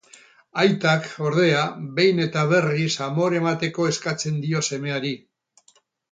Aitak, 0.61 1.03
ordea, 1.25 1.65
behin 1.99 2.21
eta 2.25 2.45
berriz 2.53 2.93
amore 3.11 3.39
emateko 3.41 3.85
eskatzen 3.93 4.39
dio 4.47 4.63
semeari. 4.71 5.13